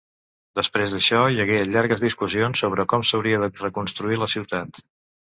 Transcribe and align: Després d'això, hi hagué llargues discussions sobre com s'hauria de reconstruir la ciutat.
Després 0.59 0.93
d'això, 0.93 1.17
hi 1.33 1.41
hagué 1.43 1.59
llargues 1.73 2.01
discussions 2.03 2.63
sobre 2.63 2.85
com 2.93 3.05
s'hauria 3.09 3.41
de 3.43 3.51
reconstruir 3.65 4.19
la 4.23 4.29
ciutat. 4.35 4.81